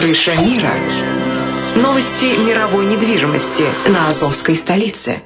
[0.00, 0.72] Крыша мира.
[1.76, 5.22] Новости мировой недвижимости на Азовской столице.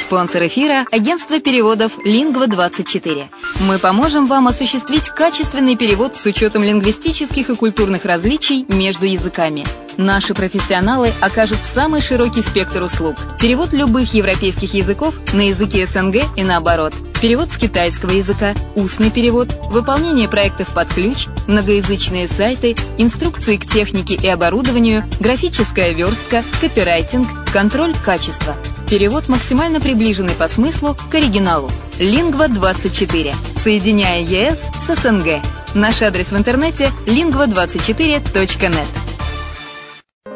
[0.00, 3.26] Спонсор эфира– агентство переводов «Лингва-24».
[3.66, 9.66] Мы поможем вам осуществить качественный перевод с учетом лингвистических и культурных различий между языками.
[9.96, 13.16] Наши профессионалы окажут самый широкий спектр услуг.
[13.40, 16.94] Перевод любых европейских языков на языки СНГ и наоборот.
[17.20, 24.14] Перевод с китайского языка, устный перевод, выполнение проектов под ключ, многоязычные сайты, инструкции к технике
[24.14, 28.54] и оборудованию, графическая верстка, копирайтинг, контроль качества–
[28.88, 31.68] Перевод максимально приближенный по смыслу к оригиналу.
[31.98, 33.34] Лингва24.
[33.56, 35.40] Соединяя ЕС с СНГ.
[35.74, 38.86] Наш адрес в интернете lingva24.net.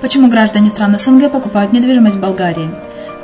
[0.00, 2.70] Почему граждане стран СНГ покупают недвижимость в Болгарии?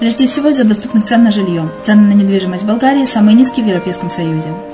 [0.01, 1.69] Прежде всего из-за доступных цен на жилье.
[1.83, 4.48] Цены на недвижимость в Болгарии самые низкие в Европейском Союзе.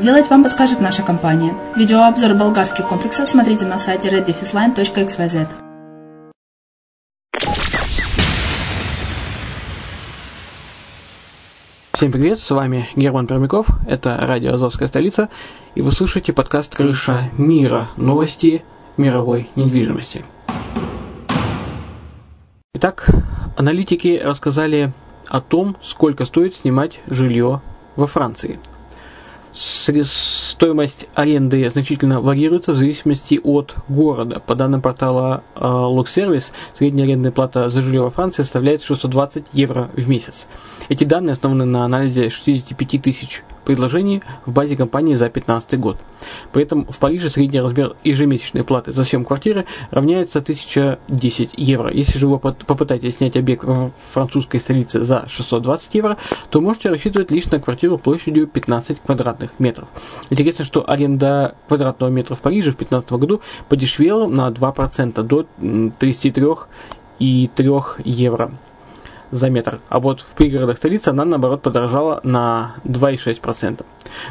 [0.00, 1.52] сделать, вам подскажет наша компания.
[1.76, 5.46] Видеообзор болгарских комплексов смотрите на сайте reddefisline.xyz.
[11.92, 15.28] Всем привет, с вами Герман Пермяков, это радио «Азовская столица»,
[15.74, 17.88] и вы слушаете подкаст «Крыша мира.
[17.98, 18.64] Новости
[18.96, 20.24] мировой недвижимости».
[22.72, 23.10] Итак,
[23.58, 24.94] аналитики рассказали
[25.28, 27.60] о том, сколько стоит снимать жилье
[27.96, 28.58] во Франции.
[29.52, 34.40] Стоимость аренды значительно варьируется в зависимости от города.
[34.40, 39.90] По данным портала э, Logservice, средняя арендная плата за жилье во Франции составляет 620 евро
[39.96, 40.46] в месяц.
[40.88, 45.98] Эти данные основаны на анализе 65 тысяч предложений в базе компании за 2015 год.
[46.52, 51.90] При этом в Париже средний размер ежемесячной платы за съем квартиры равняется 1010 евро.
[51.92, 56.16] Если же вы попытаетесь снять объект в французской столице за 620 евро,
[56.50, 59.88] то можете рассчитывать лишь на квартиру площадью 15 квадратных метров.
[60.30, 68.02] Интересно, что аренда квадратного метра в Париже в 2015 году подешевела на 2% до 33,3
[68.04, 68.50] евро
[69.30, 73.84] за метр, а вот в пригородах столицы она наоборот подорожала на 2,6%.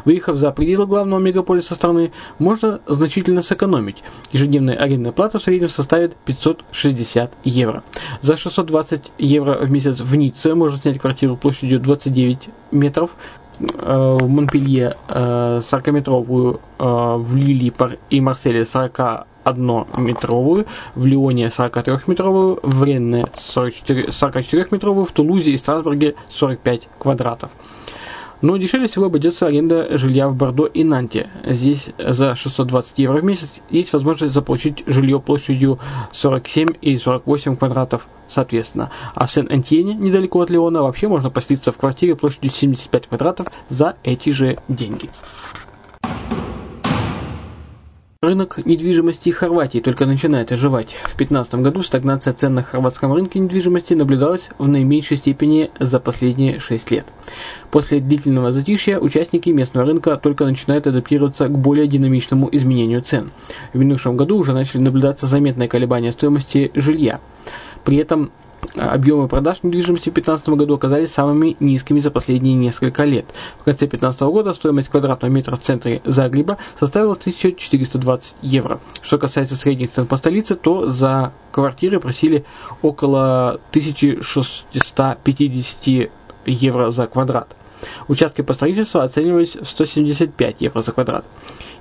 [0.05, 4.03] Выехав за пределы главного мегаполиса страны, можно значительно сэкономить.
[4.31, 7.83] Ежедневная арендная плата в среднем составит 560 евро.
[8.21, 13.11] За 620 евро в месяц в Ницце можно снять квартиру площадью 29 метров,
[13.59, 17.73] э, в Монпелье 40-метровую, э, э, в Лили
[18.09, 26.87] и Марселе 40 1-метровую, в Лионе 43-метровую, в Ренне 44-метровую, в Тулузе и Страсбурге 45
[26.97, 27.51] квадратов.
[28.41, 31.29] Но дешевле всего обойдется аренда жилья в Бордо и Нанте.
[31.43, 35.77] Здесь за 620 евро в месяц есть возможность заполучить жилье площадью
[36.13, 38.91] 47 и 48 квадратов соответственно.
[39.15, 43.95] А в Сен-Антьене, недалеко от Леона, вообще можно поселиться в квартире площадью 75 квадратов за
[44.03, 45.09] эти же деньги.
[48.21, 50.89] Рынок недвижимости Хорватии только начинает оживать.
[51.03, 56.59] В 2015 году стагнация цен на хорватском рынке недвижимости наблюдалась в наименьшей степени за последние
[56.59, 57.05] 6 лет.
[57.71, 63.31] После длительного затишья участники местного рынка только начинают адаптироваться к более динамичному изменению цен.
[63.71, 67.21] В минувшем году уже начали наблюдаться заметные колебания стоимости жилья.
[67.85, 68.31] При этом
[68.75, 73.25] объемы продаж недвижимости в 2015 году оказались самыми низкими за последние несколько лет.
[73.59, 78.79] В конце 2015 года стоимость квадратного метра в центре Загреба составила 1420 евро.
[79.01, 82.45] Что касается средних цен по столице, то за квартиры просили
[82.81, 86.11] около 1650
[86.45, 87.55] евро за квадрат.
[88.07, 91.25] Участки по строительству оценивались в 175 евро за квадрат.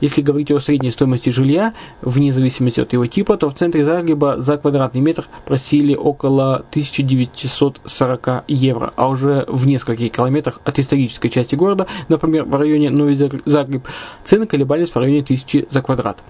[0.00, 4.40] Если говорить о средней стоимости жилья, вне зависимости от его типа, то в центре Загреба
[4.40, 11.54] за квадратный метр просили около 1940 евро, а уже в нескольких километрах от исторической части
[11.54, 13.88] города, например, в районе Новый Загреб,
[14.24, 16.22] цены колебались в районе 1000 за квадрат.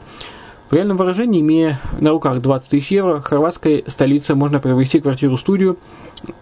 [0.71, 5.79] В реальном выражении, имея на руках 20 тысяч евро, хорватской столице можно приобрести квартиру-студию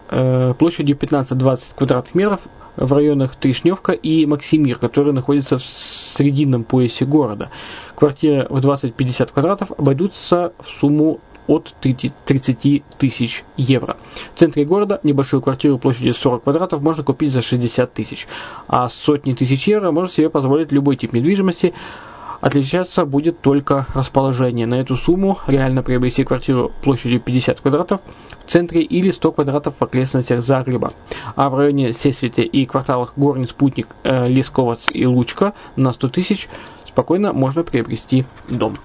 [0.09, 2.41] э, площадью 15-20 квадратных метров
[2.77, 7.49] в районах Тришневка и Максимир, которые находятся в срединном поясе города.
[7.95, 13.97] Квартиры в 20-50 квадратов обойдутся в сумму от 30 тысяч евро.
[14.35, 18.27] В центре города небольшую квартиру площадью 40 квадратов можно купить за 60 тысяч,
[18.67, 21.73] а сотни тысяч евро может себе позволить любой тип недвижимости,
[22.41, 24.67] Отличаться будет только расположение.
[24.67, 28.01] На эту сумму реально приобрести квартиру площадью 50 квадратов
[28.45, 30.93] в центре или 100 квадратов в окрестностях Загреба.
[31.35, 36.47] А в районе Сесвите и кварталах Горный Спутник, э, Лесковац и Лучка на 100 тысяч
[36.85, 38.75] спокойно можно приобрести дом.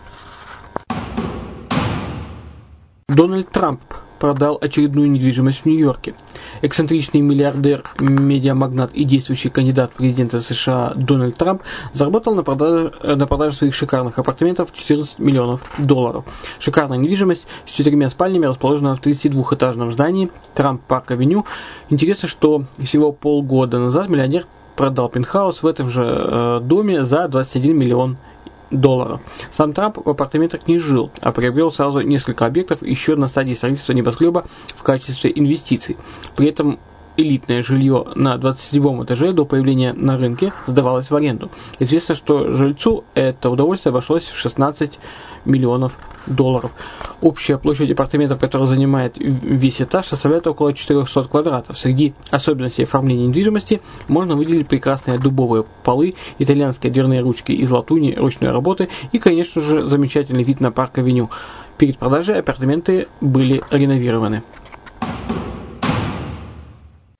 [3.09, 3.81] Дональд Трамп
[4.19, 6.15] продал очередную недвижимость в Нью-Йорке.
[6.61, 11.63] Эксцентричный миллиардер, медиамагнат и действующий кандидат в президенты США Дональд Трамп
[11.93, 16.25] заработал на продаже, на продаже своих шикарных апартаментов 14 миллионов долларов.
[16.59, 21.47] Шикарная недвижимость с четырьмя спальнями расположена в 32-этажном здании Трамп Парк Авеню.
[21.91, 24.47] Интересно, что всего полгода назад миллионер
[24.77, 28.32] продал пентхаус в этом же э, доме за 21 миллион долларов
[28.73, 29.21] долларов.
[29.51, 33.93] Сам Трамп в апартаментах не жил, а приобрел сразу несколько объектов еще на стадии строительства
[33.93, 35.97] небоскреба в качестве инвестиций.
[36.37, 36.79] При этом
[37.23, 41.51] элитное жилье на 27 этаже до появления на рынке сдавалось в аренду.
[41.79, 44.99] Известно, что жильцу это удовольствие обошлось в 16
[45.45, 46.73] миллионов долларов.
[47.21, 51.79] Общая площадь апартаментов, которая занимает весь этаж, составляет около 400 квадратов.
[51.79, 58.51] Среди особенностей оформления недвижимости можно выделить прекрасные дубовые полы, итальянские дверные ручки из латуни ручной
[58.51, 61.31] работы и, конечно же, замечательный вид на парк-авеню.
[61.79, 64.43] Перед продажей апартаменты были реновированы.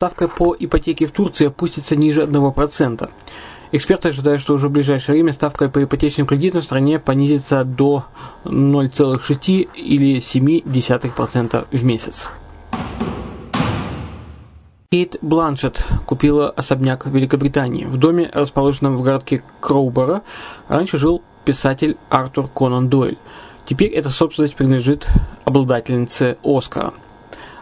[0.03, 3.09] Ставка по ипотеке в Турции опустится ниже 1%.
[3.71, 8.07] Эксперты ожидают, что уже в ближайшее время ставка по ипотечным кредитам в стране понизится до
[8.43, 12.31] 0,6 или 0,7% в месяц.
[14.91, 17.85] Кейт Бланшет купила особняк в Великобритании.
[17.85, 20.23] В доме, расположенном в городке Кроуборо,
[20.67, 23.19] раньше жил писатель Артур Конан Дойль.
[23.67, 25.07] Теперь эта собственность принадлежит
[25.45, 26.93] обладательнице Оскара.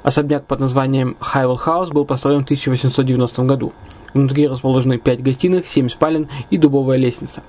[0.03, 3.73] Особняк под названием Хайвелл Хаус был построен в 1890 году.
[4.15, 7.43] Внутри расположены 5 гостиных, 7 спален и дубовая лестница.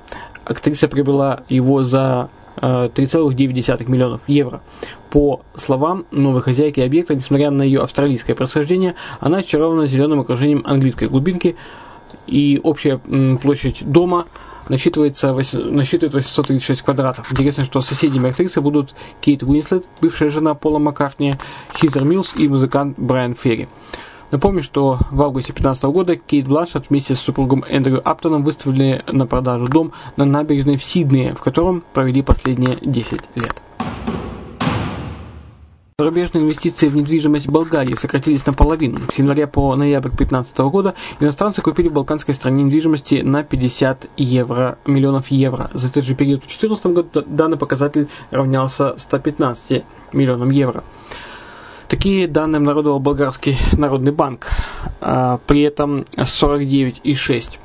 [0.45, 4.61] Актриса приобрела его за 3,9 э, миллионов евро.
[5.09, 11.07] По словам новой хозяйки объекта, несмотря на ее австралийское происхождение, она очарована зеленым окружением английской
[11.07, 11.55] глубинки
[12.31, 12.97] и общая
[13.41, 14.25] площадь дома
[14.69, 17.31] насчитывается, насчитывает 836 квадратов.
[17.31, 21.35] Интересно, что соседями актрисы будут Кейт Уинслет, бывшая жена Пола Маккартни,
[21.75, 23.67] Хизер Милс и музыкант Брайан Ферри.
[24.31, 29.27] Напомню, что в августе 2015 года Кейт Бланшет вместе с супругом Эндрю Аптоном выставили на
[29.27, 33.61] продажу дом на набережной в Сиднее, в котором провели последние 10 лет.
[36.01, 38.97] Зарубежные инвестиции в недвижимость Болгарии сократились наполовину.
[39.13, 44.79] С января по ноябрь 2015 года иностранцы купили в балканской стране недвижимости на 50 евро,
[44.87, 45.69] миллионов евро.
[45.75, 50.83] За этот же период в 2014 году данный показатель равнялся 115 миллионам евро.
[51.87, 54.47] Такие данные обнародовал Болгарский народный банк.
[55.01, 57.59] А, при этом 49,6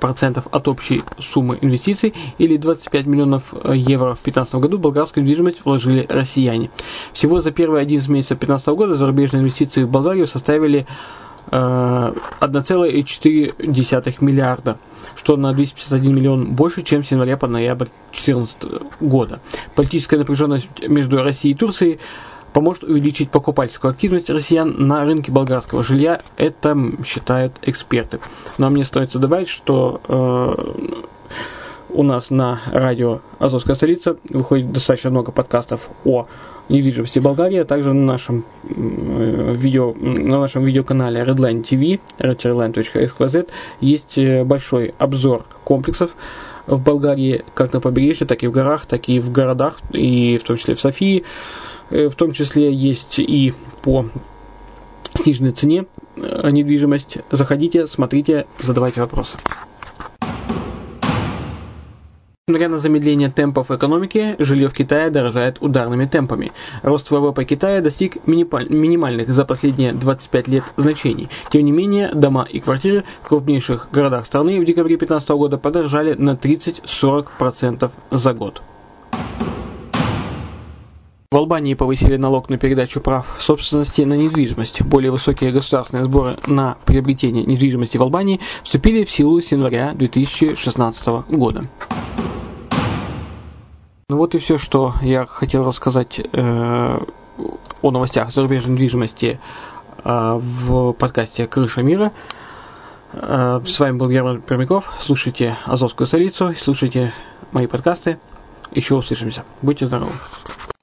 [0.00, 5.64] процентов от общей суммы инвестиций или 25 миллионов евро в 2015 году в болгарскую недвижимость
[5.64, 6.70] вложили россияне.
[7.12, 10.86] Всего за первые 11 месяцев 2015 года зарубежные инвестиции в Болгарию составили
[11.50, 14.78] 1,4 миллиарда,
[15.14, 18.56] что на 251 миллион больше, чем с января по ноябрь 2014
[19.00, 19.40] года.
[19.74, 21.98] Политическая напряженность между Россией и Турцией
[22.54, 26.22] поможет увеличить покупательскую активность россиян на рынке болгарского жилья.
[26.36, 28.20] Это считают эксперты.
[28.56, 30.54] Но мне стоит добавить, что э,
[31.90, 36.26] у нас на радио «Азовская столица» выходит достаточно много подкастов о
[36.68, 43.48] недвижимости Болгарии, а также на нашем, э, видео, на нашем видеоканале Redline TV, redline.xyz,
[43.80, 46.14] есть э, большой обзор комплексов
[46.68, 50.44] в Болгарии, как на побережье, так и в горах, так и в городах, и в
[50.44, 51.24] том числе в Софии.
[51.94, 54.06] Э, в том числе есть и по
[55.14, 55.86] сниженной цене
[56.16, 57.18] э, недвижимость.
[57.30, 59.38] Заходите, смотрите, задавайте вопросы.
[62.46, 66.52] Несмотря на замедление темпов экономики, жилье в Китае дорожает ударными темпами.
[66.82, 71.30] Рост ВВП Китая достиг минимальных за последние 25 лет значений.
[71.50, 76.14] Тем не менее, дома и квартиры в крупнейших городах страны в декабре 2015 года подорожали
[76.14, 78.62] на 30-40% за год.
[81.34, 84.82] В Албании повысили налог на передачу прав собственности на недвижимость.
[84.82, 91.08] Более высокие государственные сборы на приобретение недвижимости в Албании вступили в силу с января 2016
[91.30, 91.64] года.
[94.08, 97.00] Ну вот и все, что я хотел рассказать э,
[97.82, 99.40] о новостях зарубежной недвижимости
[100.04, 102.12] э, в подкасте «Крыша мира».
[103.12, 104.94] Э, с вами был Герман Пермяков.
[105.00, 107.12] Слушайте «Азовскую столицу», слушайте
[107.50, 108.20] мои подкасты.
[108.70, 109.42] Еще услышимся.
[109.62, 110.12] Будьте здоровы.